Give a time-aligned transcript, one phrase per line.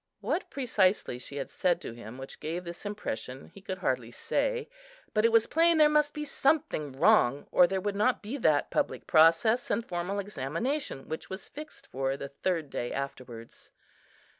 [0.19, 4.67] What precisely she had said to him, which gave this impression, he could hardly say;
[5.13, 8.71] but it was plain there must be something wrong, or there would not be that
[8.71, 13.69] public process and formal examination which was fixed for the third day afterwards.